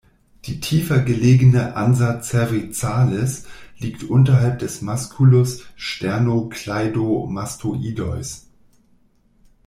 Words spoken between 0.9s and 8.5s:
gelegene Ansa cervicalis liegt unterhalb des Musculus sternocleidomastoideus.